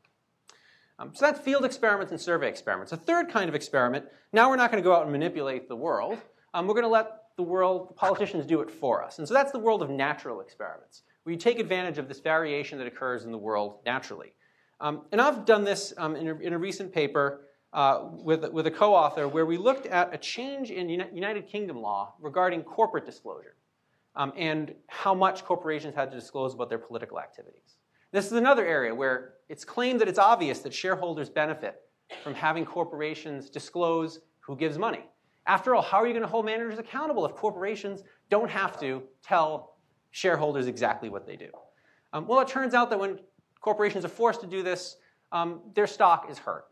Um, 1.00 1.12
so 1.14 1.26
that's 1.26 1.40
field 1.42 1.66
experiments 1.66 2.12
and 2.14 2.22
survey 2.22 2.48
experiments. 2.48 2.94
A 2.94 2.98
third 2.98 3.28
kind 3.28 3.50
of 3.50 3.56
experiment, 3.56 4.06
now 4.32 4.50
we're 4.50 4.56
not 4.56 4.72
going 4.72 4.82
to 4.82 4.88
go 4.88 4.96
out 4.96 5.04
and 5.04 5.12
manipulate 5.12 5.68
the 5.68 5.76
world. 5.76 6.18
Um, 6.56 6.68
we're 6.68 6.74
going 6.74 6.86
to 6.86 6.90
let 6.90 7.36
the 7.36 7.44
world, 7.44 7.90
the 7.90 7.94
politicians 7.94 8.46
do 8.46 8.62
it 8.62 8.72
for 8.72 9.04
us. 9.04 9.20
And 9.20 9.28
so 9.28 9.34
that's 9.34 9.52
the 9.52 9.60
world 9.60 9.84
of 9.84 9.90
natural 9.90 10.40
experiments, 10.40 11.04
where 11.24 11.34
you 11.34 11.38
take 11.38 11.60
advantage 11.60 11.98
of 11.98 12.08
this 12.08 12.22
variation 12.22 12.78
that 12.78 12.88
occurs 12.88 13.26
in 13.26 13.32
the 13.34 13.38
world 13.38 13.80
naturally. 13.86 14.32
Um, 14.80 15.02
and 15.12 15.20
I've 15.20 15.46
done 15.46 15.66
this 15.66 15.94
um, 15.98 16.16
in, 16.16 16.30
a, 16.30 16.36
in, 16.38 16.54
a, 16.54 16.58
recent 16.58 16.94
paper 16.94 17.42
uh, 17.74 18.06
with, 18.10 18.50
with 18.52 18.68
a 18.68 18.72
co-author 18.72 19.28
where 19.28 19.46
we 19.46 19.58
looked 19.58 19.86
at 19.86 20.14
a 20.14 20.18
change 20.18 20.72
in 20.72 20.90
United 20.90 21.48
Kingdom 21.48 21.82
law 21.82 22.14
regarding 22.22 22.64
corporate 22.64 23.06
disclosure 23.06 23.56
um, 24.16 24.32
and 24.38 24.74
how 24.88 25.14
much 25.14 25.44
corporations 25.44 25.94
had 25.94 26.10
to 26.12 26.18
disclose 26.18 26.54
about 26.54 26.70
their 26.70 26.78
political 26.78 27.20
activities. 27.20 27.76
This 28.14 28.28
is 28.28 28.34
another 28.34 28.66
area 28.66 28.96
where 28.96 29.34
it's 29.50 29.66
claimed 29.66 30.00
that 30.00 30.08
it's 30.08 30.20
obvious 30.20 30.60
that 30.60 30.74
shareholders 30.74 31.30
benefit 31.30 31.82
from 32.24 32.34
having 32.34 32.66
corporations 32.66 33.50
disclose 33.50 34.22
who 34.40 34.56
gives 34.56 34.78
money. 34.78 35.04
After 35.48 35.75
all, 35.75 35.82
how 35.82 35.98
are 35.98 36.08
you 36.08 36.14
going 36.14 36.24
to 36.24 36.28
hold 36.28 36.46
managers 36.46 36.80
accountable 36.80 37.25
if 37.25 37.34
corporations 37.36 38.04
don't 38.30 38.50
have 38.50 38.80
to 38.80 39.04
tell 39.22 39.78
shareholders 40.12 40.68
exactly 40.68 41.10
what 41.10 41.28
they 41.28 41.36
do? 41.36 41.50
Um, 42.14 42.28
well, 42.28 42.40
it 42.40 42.48
turns 42.48 42.74
out 42.74 42.90
that 42.90 43.00
when 43.00 43.20
corporations 43.62 44.06
are 44.06 44.10
forced 44.10 44.42
to 44.42 44.48
do 44.48 44.64
this, 44.64 44.98
um, 45.32 45.62
their 45.74 45.88
stock 45.88 46.28
is 46.30 46.38
hurt. 46.38 46.66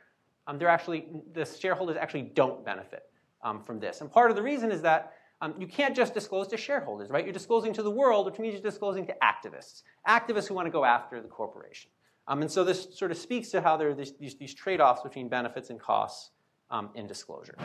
Um, 0.48 0.58
they're 0.58 0.70
actually, 0.70 1.08
the 1.34 1.46
shareholders 1.46 1.98
actually 1.98 2.24
don't 2.24 2.66
benefit 2.66 3.04
um, 3.44 3.64
from 3.64 3.80
this. 3.80 4.02
And 4.02 4.12
part 4.12 4.30
of 4.30 4.36
the 4.36 4.42
reason 4.42 4.72
is 4.72 4.82
that 4.82 5.14
um, 5.42 5.54
you 5.60 5.68
can't 5.68 5.96
just 5.96 6.14
disclose 6.14 6.48
to 6.48 6.58
shareholders, 6.58 7.10
right? 7.10 7.26
You're 7.26 7.34
disclosing 7.34 7.74
to 7.74 7.84
the 7.84 7.92
world, 7.92 8.26
which 8.26 8.40
means 8.40 8.54
you're 8.54 8.64
disclosing 8.64 9.06
to 9.08 9.16
activists, 9.22 9.84
activists 10.08 10.48
who 10.48 10.54
want 10.54 10.68
to 10.68 10.72
go 10.72 10.86
after 10.86 11.22
the 11.22 11.28
corporation. 11.28 11.92
Um, 12.28 12.42
and 12.42 12.50
so 12.50 12.64
this 12.64 12.98
sort 12.98 13.12
of 13.12 13.18
speaks 13.18 13.50
to 13.50 13.62
how 13.62 13.76
there 13.76 13.90
are 13.90 13.94
these, 13.94 14.14
these, 14.18 14.36
these 14.36 14.54
trade 14.54 14.80
offs 14.80 15.02
between 15.02 15.28
benefits 15.28 15.70
and 15.70 15.80
costs 15.80 16.32
in 16.96 17.06
disclosure. 17.06 17.56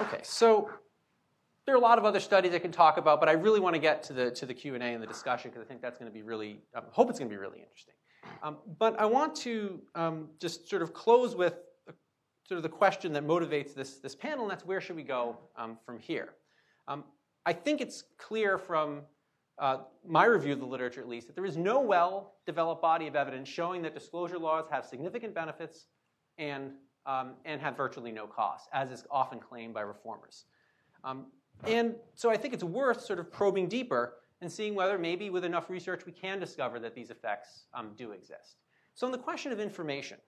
Okay, 0.00 0.20
so 0.22 0.70
there 1.66 1.74
are 1.74 1.78
a 1.78 1.80
lot 1.80 1.98
of 1.98 2.04
other 2.04 2.20
studies 2.20 2.54
I 2.54 2.58
can 2.58 2.72
talk 2.72 2.98
about, 2.98 3.20
but 3.20 3.28
I 3.28 3.32
really 3.32 3.60
want 3.60 3.74
to 3.74 3.80
get 3.80 4.02
to 4.04 4.12
the, 4.12 4.30
to 4.30 4.46
the 4.46 4.54
Q&A 4.54 4.78
and 4.78 5.02
the 5.02 5.06
discussion 5.06 5.50
because 5.50 5.62
I 5.62 5.68
think 5.68 5.82
that's 5.82 5.98
going 5.98 6.10
to 6.10 6.14
be 6.14 6.22
really, 6.22 6.60
I 6.74 6.80
hope 6.92 7.10
it's 7.10 7.18
going 7.18 7.28
to 7.28 7.34
be 7.34 7.38
really 7.40 7.60
interesting. 7.60 7.94
Um, 8.42 8.58
but 8.78 8.98
I 8.98 9.06
want 9.06 9.34
to 9.36 9.80
um, 9.94 10.28
just 10.40 10.68
sort 10.68 10.82
of 10.82 10.94
close 10.94 11.34
with 11.34 11.54
sort 12.48 12.56
of 12.56 12.62
the 12.62 12.68
question 12.68 13.12
that 13.12 13.26
motivates 13.26 13.74
this, 13.74 13.96
this 13.96 14.14
panel, 14.14 14.44
and 14.44 14.50
that's 14.50 14.64
where 14.64 14.80
should 14.80 14.96
we 14.96 15.02
go 15.02 15.36
um, 15.56 15.76
from 15.84 15.98
here? 15.98 16.30
Um, 16.86 17.04
I 17.44 17.52
think 17.52 17.80
it's 17.80 18.04
clear 18.18 18.56
from 18.56 19.02
uh, 19.58 19.78
my 20.06 20.24
review 20.24 20.52
of 20.52 20.60
the 20.60 20.66
literature 20.66 21.00
at 21.00 21.08
least 21.08 21.26
that 21.26 21.34
there 21.34 21.44
is 21.44 21.56
no 21.56 21.80
well-developed 21.80 22.80
body 22.80 23.08
of 23.08 23.16
evidence 23.16 23.48
showing 23.48 23.82
that 23.82 23.94
disclosure 23.94 24.38
laws 24.38 24.66
have 24.70 24.86
significant 24.86 25.34
benefits 25.34 25.86
and, 26.38 26.72
um, 27.08 27.32
and 27.46 27.60
have 27.60 27.76
virtually 27.76 28.12
no 28.12 28.26
cost, 28.26 28.68
as 28.72 28.90
is 28.92 29.04
often 29.10 29.40
claimed 29.40 29.72
by 29.72 29.80
reformers. 29.80 30.44
Um, 31.02 31.26
and 31.64 31.96
so 32.14 32.30
I 32.30 32.36
think 32.36 32.54
it's 32.54 32.62
worth 32.62 33.00
sort 33.00 33.18
of 33.18 33.32
probing 33.32 33.66
deeper 33.66 34.14
and 34.42 34.52
seeing 34.52 34.74
whether 34.74 34.98
maybe 34.98 35.30
with 35.30 35.44
enough 35.44 35.70
research 35.70 36.06
we 36.06 36.12
can 36.12 36.38
discover 36.38 36.78
that 36.78 36.94
these 36.94 37.10
effects 37.10 37.64
um, 37.74 37.92
do 37.96 38.12
exist. 38.12 38.58
So 38.94 39.06
on 39.06 39.12
the 39.12 39.18
question 39.18 39.50
of 39.50 39.58
information, 39.58 40.18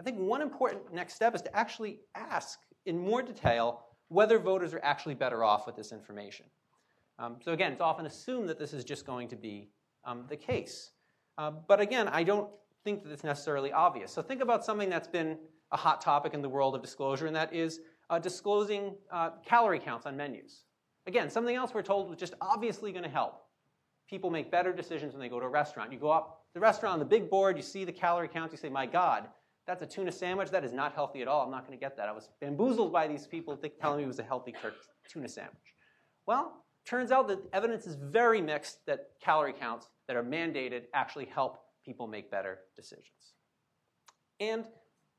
I 0.00 0.04
think 0.04 0.18
one 0.18 0.40
important 0.40 0.92
next 0.94 1.14
step 1.14 1.34
is 1.34 1.42
to 1.42 1.54
actually 1.54 2.00
ask 2.14 2.60
in 2.86 2.98
more 2.98 3.20
detail 3.22 3.86
whether 4.08 4.38
voters 4.38 4.72
are 4.72 4.84
actually 4.84 5.14
better 5.14 5.42
off 5.42 5.66
with 5.66 5.76
this 5.76 5.92
information. 5.92 6.46
Um, 7.18 7.36
so 7.44 7.52
again, 7.52 7.72
it's 7.72 7.80
often 7.80 8.06
assumed 8.06 8.48
that 8.48 8.58
this 8.58 8.72
is 8.72 8.84
just 8.84 9.04
going 9.04 9.28
to 9.28 9.36
be 9.36 9.68
um, 10.04 10.24
the 10.28 10.36
case. 10.36 10.92
Uh, 11.38 11.50
but 11.50 11.80
again, 11.80 12.08
I 12.08 12.22
don't 12.22 12.48
think 12.84 13.02
that 13.02 13.12
it's 13.12 13.24
necessarily 13.24 13.72
obvious. 13.72 14.12
So 14.12 14.22
think 14.22 14.42
about 14.42 14.64
something 14.64 14.88
that's 14.88 15.08
been 15.08 15.38
a 15.74 15.76
hot 15.76 16.00
topic 16.00 16.32
in 16.32 16.40
the 16.40 16.48
world 16.48 16.74
of 16.74 16.80
disclosure, 16.80 17.26
and 17.26 17.36
that 17.36 17.52
is 17.52 17.80
uh, 18.08 18.18
disclosing 18.18 18.94
uh, 19.12 19.30
calorie 19.44 19.80
counts 19.80 20.06
on 20.06 20.16
menus. 20.16 20.62
Again, 21.06 21.28
something 21.28 21.54
else 21.54 21.74
we're 21.74 21.82
told 21.82 22.12
is 22.12 22.18
just 22.18 22.34
obviously 22.40 22.92
going 22.92 23.02
to 23.04 23.10
help. 23.10 23.42
People 24.08 24.30
make 24.30 24.50
better 24.50 24.72
decisions 24.72 25.12
when 25.12 25.20
they 25.20 25.28
go 25.28 25.40
to 25.40 25.46
a 25.46 25.48
restaurant. 25.48 25.92
You 25.92 25.98
go 25.98 26.10
up 26.10 26.44
the 26.54 26.60
restaurant 26.60 26.94
on 26.94 26.98
the 27.00 27.04
big 27.04 27.28
board, 27.28 27.56
you 27.56 27.62
see 27.62 27.84
the 27.84 27.92
calorie 27.92 28.28
counts, 28.28 28.52
you 28.52 28.58
say, 28.58 28.68
my 28.68 28.86
God, 28.86 29.26
that's 29.66 29.82
a 29.82 29.86
tuna 29.86 30.12
sandwich. 30.12 30.50
That 30.50 30.64
is 30.64 30.72
not 30.72 30.94
healthy 30.94 31.22
at 31.22 31.28
all. 31.28 31.44
I'm 31.44 31.50
not 31.50 31.66
going 31.66 31.76
to 31.76 31.82
get 31.82 31.96
that. 31.96 32.08
I 32.08 32.12
was 32.12 32.28
bamboozled 32.40 32.92
by 32.92 33.08
these 33.08 33.26
people 33.26 33.58
telling 33.80 33.98
me 33.98 34.04
it 34.04 34.06
was 34.06 34.20
a 34.20 34.22
healthy 34.22 34.54
tuna 35.08 35.28
sandwich. 35.28 35.74
Well, 36.26 36.64
turns 36.86 37.10
out 37.10 37.26
that 37.28 37.40
evidence 37.52 37.86
is 37.86 37.96
very 37.96 38.40
mixed 38.40 38.86
that 38.86 39.08
calorie 39.20 39.54
counts 39.54 39.88
that 40.06 40.16
are 40.16 40.22
mandated 40.22 40.82
actually 40.94 41.24
help 41.24 41.58
people 41.84 42.06
make 42.06 42.30
better 42.30 42.60
decisions. 42.76 43.34
And, 44.38 44.66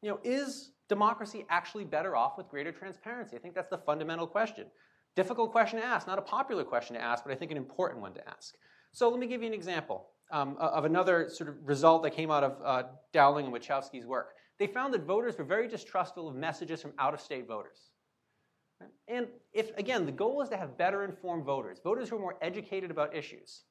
you 0.05 0.11
know, 0.11 0.19
is 0.23 0.69
democracy 0.87 1.47
actually 1.49 1.83
better 1.83 2.15
off 2.15 2.37
with 2.37 2.47
greater 2.47 2.71
transparency? 2.71 3.35
I 3.35 3.39
think 3.39 3.55
that's 3.55 3.71
the 3.71 3.79
fundamental 3.79 4.27
question. 4.27 4.67
Difficult 5.15 5.51
question 5.51 5.79
to 5.79 5.85
ask, 5.85 6.05
not 6.05 6.19
a 6.19 6.21
popular 6.21 6.63
question 6.63 6.95
to 6.95 7.01
ask, 7.01 7.23
but 7.23 7.33
I 7.33 7.35
think 7.35 7.49
an 7.49 7.57
important 7.57 8.01
one 8.01 8.13
to 8.13 8.29
ask. 8.29 8.53
So 8.91 9.09
let 9.09 9.19
me 9.19 9.25
give 9.25 9.41
you 9.41 9.47
an 9.47 9.53
example 9.55 10.05
um, 10.31 10.57
of 10.59 10.85
another 10.85 11.27
sort 11.27 11.49
of 11.49 11.55
result 11.63 12.03
that 12.03 12.11
came 12.11 12.29
out 12.29 12.43
of 12.43 12.57
uh, 12.63 12.83
Dowling 13.13 13.47
and 13.47 13.55
Wichowsky's 13.55 14.05
work. 14.05 14.35
They 14.59 14.67
found 14.67 14.93
that 14.93 15.07
voters 15.07 15.39
were 15.39 15.43
very 15.43 15.67
distrustful 15.67 16.29
of 16.29 16.35
messages 16.35 16.83
from 16.83 16.93
out 16.99 17.15
of 17.15 17.19
state 17.19 17.47
voters. 17.47 17.89
And 19.07 19.25
if, 19.53 19.75
again, 19.75 20.05
the 20.05 20.11
goal 20.11 20.39
is 20.43 20.49
to 20.49 20.57
have 20.57 20.77
better 20.77 21.03
informed 21.03 21.45
voters, 21.45 21.79
voters 21.83 22.09
who 22.09 22.17
are 22.17 22.19
more 22.19 22.37
educated 22.43 22.91
about 22.91 23.15
issues, 23.15 23.63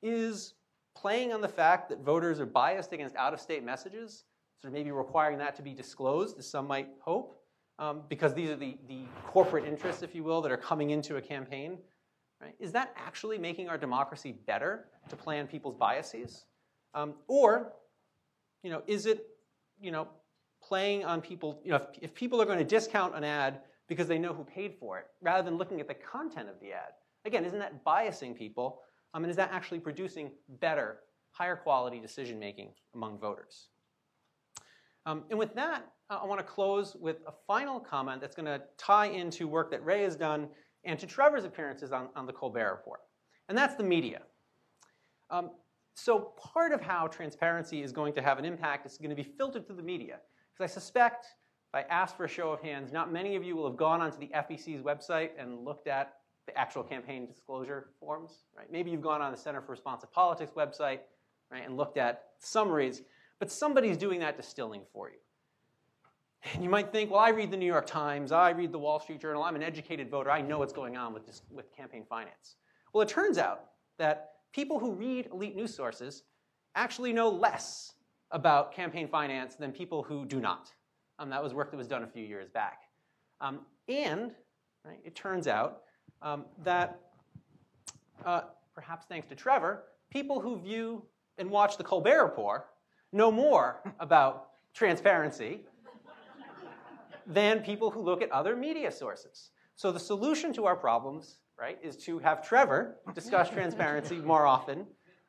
is 0.00 0.54
playing 0.94 1.32
on 1.32 1.40
the 1.40 1.48
fact 1.48 1.88
that 1.88 2.04
voters 2.04 2.38
are 2.38 2.46
biased 2.46 2.92
against 2.92 3.16
out 3.16 3.34
of 3.34 3.40
state 3.40 3.64
messages, 3.64 4.24
sort 4.62 4.72
of 4.72 4.78
maybe 4.78 4.92
requiring 4.92 5.38
that 5.38 5.56
to 5.56 5.62
be 5.62 5.74
disclosed, 5.74 6.38
as 6.38 6.48
some 6.48 6.68
might 6.68 6.88
hope, 7.00 7.36
um, 7.80 8.02
because 8.08 8.32
these 8.32 8.48
are 8.48 8.56
the, 8.56 8.78
the 8.86 9.02
corporate 9.26 9.64
interests, 9.64 10.02
if 10.02 10.14
you 10.14 10.22
will, 10.22 10.40
that 10.40 10.52
are 10.52 10.56
coming 10.56 10.90
into 10.90 11.16
a 11.16 11.20
campaign. 11.20 11.78
Right? 12.40 12.54
Is 12.60 12.70
that 12.72 12.94
actually 12.96 13.38
making 13.38 13.68
our 13.68 13.76
democracy 13.76 14.32
better 14.46 14.86
to 15.08 15.16
plan 15.16 15.48
people's 15.48 15.74
biases? 15.74 16.44
Um, 16.94 17.14
or, 17.26 17.72
you 18.62 18.70
know, 18.70 18.82
is 18.86 19.06
it, 19.06 19.26
you 19.80 19.90
know, 19.90 20.06
playing 20.62 21.04
on 21.04 21.20
people, 21.20 21.60
you 21.64 21.72
know, 21.72 21.76
if, 21.78 21.82
if 22.00 22.14
people 22.14 22.40
are 22.40 22.44
going 22.44 22.58
to 22.58 22.64
discount 22.64 23.16
an 23.16 23.24
ad 23.24 23.62
because 23.88 24.06
they 24.06 24.18
know 24.18 24.32
who 24.32 24.44
paid 24.44 24.74
for 24.78 24.98
it, 24.98 25.06
rather 25.20 25.42
than 25.42 25.58
looking 25.58 25.80
at 25.80 25.88
the 25.88 25.94
content 25.94 26.48
of 26.48 26.60
the 26.60 26.72
ad? 26.72 26.92
Again, 27.24 27.44
isn't 27.44 27.58
that 27.58 27.84
biasing 27.84 28.36
people? 28.36 28.80
And 29.12 29.26
is 29.26 29.36
that 29.36 29.50
actually 29.52 29.80
producing 29.80 30.30
better, 30.60 31.00
higher 31.32 31.56
quality 31.56 31.98
decision 31.98 32.38
making 32.38 32.70
among 32.94 33.18
voters? 33.18 33.68
Um, 35.06 35.24
and 35.30 35.38
with 35.38 35.54
that, 35.54 35.84
I 36.10 36.24
want 36.24 36.40
to 36.40 36.44
close 36.44 36.94
with 37.00 37.18
a 37.26 37.32
final 37.46 37.80
comment 37.80 38.20
that's 38.20 38.36
going 38.36 38.46
to 38.46 38.62
tie 38.76 39.06
into 39.06 39.48
work 39.48 39.70
that 39.70 39.84
Ray 39.84 40.02
has 40.02 40.16
done 40.16 40.48
and 40.84 40.98
to 40.98 41.06
Trevor's 41.06 41.44
appearances 41.44 41.92
on, 41.92 42.08
on 42.14 42.26
the 42.26 42.32
Colbert 42.32 42.70
Report. 42.70 43.00
And 43.48 43.56
that's 43.56 43.74
the 43.74 43.84
media. 43.84 44.22
Um, 45.30 45.50
so 45.94 46.32
part 46.36 46.72
of 46.72 46.80
how 46.80 47.06
transparency 47.06 47.82
is 47.82 47.92
going 47.92 48.12
to 48.14 48.22
have 48.22 48.38
an 48.38 48.44
impact 48.44 48.86
is 48.86 48.98
going 48.98 49.10
to 49.10 49.16
be 49.16 49.22
filtered 49.22 49.66
through 49.66 49.76
the 49.76 49.82
media. 49.82 50.18
Because 50.52 50.70
I 50.70 50.74
suspect, 50.74 51.26
if 51.72 51.74
I 51.74 51.82
ask 51.92 52.16
for 52.16 52.24
a 52.24 52.28
show 52.28 52.50
of 52.50 52.60
hands, 52.60 52.92
not 52.92 53.12
many 53.12 53.36
of 53.36 53.42
you 53.42 53.56
will 53.56 53.66
have 53.66 53.76
gone 53.76 54.00
onto 54.00 54.18
the 54.18 54.30
FEC's 54.34 54.82
website 54.82 55.30
and 55.38 55.64
looked 55.64 55.86
at 55.88 56.14
the 56.46 56.56
actual 56.58 56.82
campaign 56.82 57.26
disclosure 57.26 57.90
forms. 58.00 58.44
Right? 58.56 58.70
Maybe 58.70 58.90
you've 58.90 59.02
gone 59.02 59.22
on 59.22 59.32
the 59.32 59.38
Center 59.38 59.60
for 59.60 59.72
Responsive 59.72 60.12
Politics 60.12 60.52
website, 60.56 61.00
right, 61.50 61.64
and 61.64 61.76
looked 61.76 61.98
at 61.98 62.24
summaries, 62.38 63.02
but 63.42 63.50
somebody's 63.50 63.96
doing 63.96 64.20
that 64.20 64.36
distilling 64.36 64.82
for 64.92 65.10
you. 65.10 65.16
And 66.54 66.62
you 66.62 66.70
might 66.70 66.92
think, 66.92 67.10
well, 67.10 67.18
I 67.18 67.30
read 67.30 67.50
the 67.50 67.56
New 67.56 67.66
York 67.66 67.88
Times, 67.88 68.30
I 68.30 68.50
read 68.50 68.70
the 68.70 68.78
Wall 68.78 69.00
Street 69.00 69.20
Journal, 69.20 69.42
I'm 69.42 69.56
an 69.56 69.64
educated 69.64 70.08
voter, 70.08 70.30
I 70.30 70.40
know 70.40 70.60
what's 70.60 70.72
going 70.72 70.96
on 70.96 71.12
with, 71.12 71.26
this, 71.26 71.42
with 71.50 71.74
campaign 71.74 72.04
finance. 72.08 72.54
Well, 72.92 73.02
it 73.02 73.08
turns 73.08 73.38
out 73.38 73.64
that 73.98 74.34
people 74.52 74.78
who 74.78 74.92
read 74.92 75.26
elite 75.32 75.56
news 75.56 75.74
sources 75.74 76.22
actually 76.76 77.12
know 77.12 77.28
less 77.28 77.94
about 78.30 78.72
campaign 78.72 79.08
finance 79.08 79.56
than 79.56 79.72
people 79.72 80.04
who 80.04 80.24
do 80.24 80.38
not. 80.38 80.70
Um, 81.18 81.28
that 81.30 81.42
was 81.42 81.52
work 81.52 81.72
that 81.72 81.76
was 81.76 81.88
done 81.88 82.04
a 82.04 82.06
few 82.06 82.24
years 82.24 82.48
back. 82.48 82.82
Um, 83.40 83.62
and 83.88 84.30
right, 84.84 85.00
it 85.04 85.16
turns 85.16 85.48
out 85.48 85.80
um, 86.22 86.44
that, 86.62 87.00
uh, 88.24 88.42
perhaps 88.72 89.06
thanks 89.08 89.26
to 89.30 89.34
Trevor, 89.34 89.82
people 90.12 90.40
who 90.40 90.60
view 90.60 91.02
and 91.38 91.50
watch 91.50 91.76
the 91.76 91.82
Colbert 91.82 92.22
Report 92.22 92.68
know 93.12 93.30
more 93.30 93.80
about 94.00 94.48
transparency 94.74 95.60
than 97.26 97.60
people 97.60 97.90
who 97.90 98.00
look 98.00 98.22
at 98.22 98.30
other 98.30 98.56
media 98.56 98.90
sources. 98.90 99.50
So 99.76 99.92
the 99.92 100.00
solution 100.00 100.52
to 100.54 100.64
our 100.64 100.76
problems, 100.76 101.38
right, 101.58 101.78
is 101.82 101.96
to 101.98 102.18
have 102.18 102.46
Trevor 102.46 102.96
discuss 103.14 103.48
transparency 103.50 104.16
more 104.16 104.46
often 104.46 104.86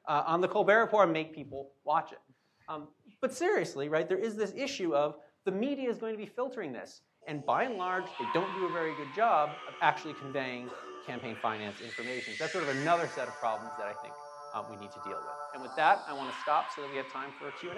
uh, 0.08 0.24
on 0.26 0.42
the 0.42 0.48
Colbert 0.48 0.82
Report 0.82 1.06
and 1.06 1.14
make 1.14 1.34
people 1.34 1.72
watch 1.84 2.12
it. 2.12 2.20
Um, 2.68 2.88
but 3.22 3.34
seriously, 3.34 3.90
right, 3.90 4.08
there 4.08 4.18
is 4.18 4.36
this 4.36 4.54
issue 4.56 4.96
of 4.96 5.16
the 5.46 5.52
media 5.52 5.90
is 5.90 5.98
going 5.98 6.14
to 6.14 6.18
be 6.18 6.26
filtering 6.26 6.72
this. 6.72 7.02
And 7.28 7.46
by 7.46 7.64
and 7.64 7.78
large, 7.78 8.06
they 8.20 8.26
don't 8.34 8.54
do 8.56 8.66
a 8.68 8.72
very 8.72 8.96
good 8.96 9.14
job 9.16 9.50
of 9.68 9.76
actually 9.82 10.14
conveying 10.16 10.70
campaign 11.06 11.36
finance 11.42 11.82
information. 11.82 12.34
So 12.34 12.44
that's 12.44 12.54
sort 12.54 12.66
of 12.66 12.70
another 12.78 13.08
set 13.14 13.28
of 13.28 13.34
problems 13.36 13.72
that 13.78 13.88
I 13.88 13.94
think 14.02 14.14
uh, 14.54 14.64
we 14.70 14.78
need 14.78 14.92
to 14.92 15.00
deal 15.04 15.18
with. 15.18 15.38
And 15.54 15.62
with 15.62 15.76
that, 15.76 16.04
I 16.08 16.14
want 16.14 16.30
to 16.30 16.38
stop 16.42 16.66
so 16.76 16.82
that 16.82 16.92
we 16.92 16.98
have 16.98 17.12
time 17.12 17.32
for 17.40 17.48
a 17.48 17.52
Q&A. 17.54 17.74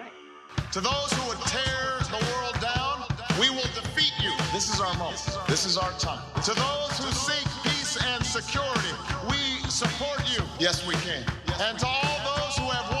To 0.72 0.80
those 0.80 1.12
who 1.12 1.28
would 1.28 1.40
tear 1.48 1.98
the 2.12 2.20
world 2.32 2.56
down, 2.60 3.04
we 3.40 3.50
will 3.50 3.70
defeat 3.74 4.12
you. 4.22 4.32
This 4.52 4.72
is 4.72 4.80
our 4.80 4.92
moment. 4.96 5.24
This 5.48 5.64
is 5.66 5.76
our 5.76 5.92
time. 5.98 6.22
To 6.44 6.54
those 6.54 6.98
who 6.98 7.10
seek 7.12 7.48
peace 7.64 7.98
and 8.02 8.24
security, 8.24 8.92
we 9.28 9.36
support 9.68 10.20
you. 10.30 10.44
Yes, 10.58 10.86
we 10.86 10.94
can. 10.96 11.24
And 11.60 11.78
to 11.78 11.86
all 11.86 12.18
those 12.36 12.56
who 12.56 12.68
have 12.70 12.95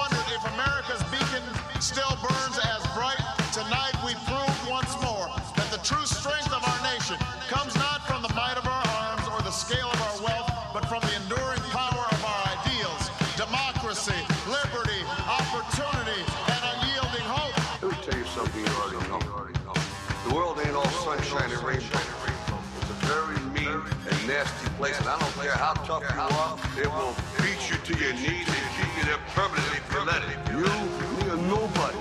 all 21.36 21.42
sunshine 21.42 22.00
and 22.00 22.20
rainbow. 22.24 22.60
It's 22.80 22.90
a 22.90 22.98
very 23.04 23.36
mean 23.52 23.80
and 24.08 24.26
nasty 24.26 24.68
place, 24.78 24.98
and 24.98 25.08
I 25.08 25.18
don't 25.18 25.32
care 25.36 25.52
how 25.52 25.74
tough 25.84 26.02
you 26.02 26.20
are, 26.20 26.56
it 26.80 26.88
will 26.88 27.14
beat 27.42 27.60
you 27.70 27.76
to 27.76 27.92
your 28.02 28.14
knees 28.14 28.48
and 28.48 28.66
keep 28.76 28.90
you 28.96 29.04
there 29.04 29.20
permanently 29.34 29.76
if 29.76 29.92
you 29.92 30.00
let 30.04 30.22
it. 30.24 30.38
You, 30.50 30.64
me, 30.64 31.30
or 31.30 31.36
nobody 31.36 31.98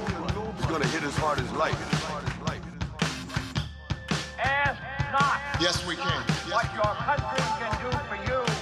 is 0.59 0.65
gonna 0.65 0.87
hit 0.87 1.03
as 1.03 1.15
hard 1.17 1.39
as 1.39 1.51
life. 1.53 1.75
Ask 4.39 4.79
not 5.11 5.41
Yes, 5.59 5.85
we 5.85 5.95
can. 5.95 6.21
what 6.51 6.73
your 6.73 6.93
country 7.03 7.43
can 7.59 7.71
do 7.83 7.97
for 8.07 8.15
you. 8.31 8.54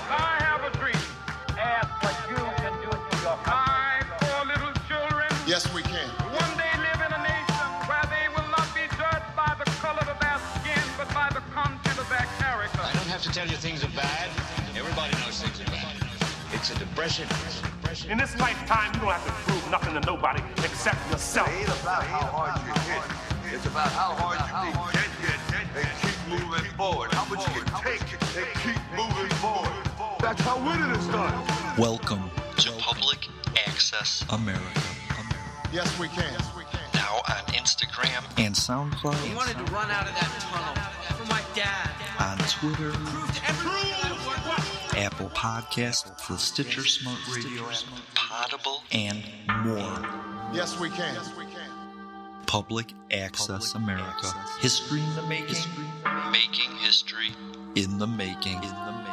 Tell 13.44 13.52
you 13.52 13.58
things 13.58 13.84
are 13.84 13.96
bad. 13.96 14.30
Everybody 14.74 15.12
knows 15.20 15.41
things 15.41 15.60
are 15.60 15.72
bad. 15.72 15.96
It's 16.54 16.72
a 16.72 16.80
depression. 16.80 17.28
In 18.10 18.17
this 18.17 18.38
lifetime, 18.39 18.94
you 18.94 19.02
don't 19.02 19.12
have 19.12 19.26
to 19.26 19.34
prove 19.44 19.70
nothing 19.70 19.94
to 20.00 20.02
nobody 20.08 20.41
except 20.60 21.12
yourself. 21.12 21.50
It 21.50 21.67
ain't 21.67 21.82
about 21.82 22.04
how 22.04 22.24
hard 22.24 22.56
you 22.63 22.72
hit. 22.88 23.04
It's 23.54 23.65
about 23.65 23.91
how 23.91 24.15
hard 24.15 24.39
you 24.39 24.72
can 24.72 25.12
get 25.20 25.39
hit 25.52 25.67
and 25.76 25.91
keep 26.00 26.20
moving 26.32 26.72
forward. 26.78 27.12
How 27.12 27.26
much 27.26 27.44
you 27.54 27.62
can 27.62 27.84
take 27.84 28.08
and 28.15 28.48
keep 28.63 28.80
moving 28.96 29.30
forward. 29.44 29.76
That's 30.22 30.41
how 30.41 30.58
winning 30.63 30.96
is 30.96 31.08
done. 31.08 31.36
Welcome 31.78 32.32
to 32.60 32.72
Public 32.80 33.28
Access 33.67 34.24
America. 34.32 34.82
Yes, 35.74 36.00
we 36.00 36.08
can. 36.08 36.32
Now 36.94 37.20
on 37.28 37.44
Instagram 37.52 38.24
and 38.38 38.56
SoundCloud, 38.56 39.15
He 39.28 39.36
wanted 39.36 39.58
to 39.58 39.65
run 39.74 39.91
out 39.91 40.08
of 40.08 40.15
that 40.15 40.32
tunnel 40.48 40.76
for 41.17 41.28
my 41.28 41.41
dad. 41.54 41.92
On 42.24 42.38
Twitter, 42.48 42.92
Prove 42.92 43.36
to 43.36 43.50
everyone 43.50 43.76
that 44.02 44.12
it 44.12 44.28
worked. 44.28 44.98
Apple 44.98 45.30
Podcasts, 45.30 46.28
the 46.28 46.38
Stitcher 46.38 46.82
Smart 46.82 47.20
Radio 47.36 47.70
app, 47.70 47.84
Potable, 48.16 48.84
and 48.92 49.24
more. 49.64 50.00
Yes, 50.54 50.80
we 50.80 50.90
can. 50.90 51.16
Yes, 51.16 51.32
we 51.38 51.46
can. 51.46 51.70
Public 52.46 52.94
Access 53.12 53.76
America. 53.76 54.34
History 54.60 55.02
in 55.02 55.16
the 55.16 55.24
making. 55.24 55.56
Making 56.32 56.72
history 56.78 57.32
in 57.76 57.98
the 57.98 58.08
making. 58.08 58.64
In 58.64 58.70
the 58.70 58.92
making. 59.06 59.12